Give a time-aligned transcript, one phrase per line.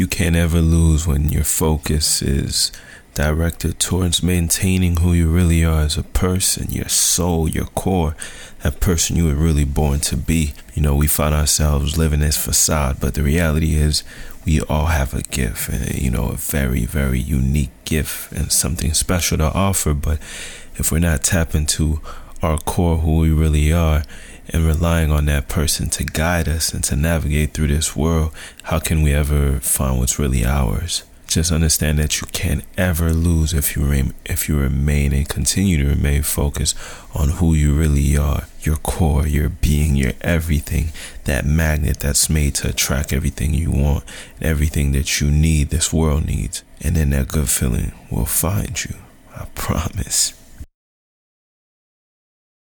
[0.00, 2.72] You can't ever lose when your focus is
[3.12, 8.16] directed towards maintaining who you really are as a person, your soul, your core,
[8.62, 10.54] that person you were really born to be.
[10.74, 14.02] You know, we find ourselves living this facade, but the reality is
[14.46, 18.94] we all have a gift, and, you know, a very, very unique gift and something
[18.94, 19.92] special to offer.
[19.92, 20.18] But
[20.76, 22.00] if we're not tapping into
[22.42, 24.02] our core, who we really are,
[24.48, 28.32] and relying on that person to guide us and to navigate through this world,
[28.64, 31.04] how can we ever find what's really ours?
[31.26, 35.76] Just understand that you can't ever lose if you remain, if you remain and continue
[35.76, 36.76] to remain focused
[37.14, 40.88] on who you really are, your core, your being, your everything,
[41.26, 44.02] that magnet that's made to attract everything you want
[44.38, 46.64] and everything that you need, this world needs.
[46.80, 48.96] And then that good feeling will find you.
[49.32, 50.39] I promise.